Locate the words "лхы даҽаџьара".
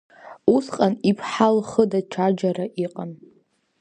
1.57-2.65